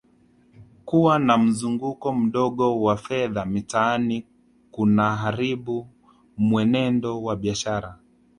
[0.85, 4.25] Kuwa na mzunguko mdogo wa fedha mitaani
[4.71, 5.87] kunaharibu
[6.37, 7.99] mwenendo wa biashara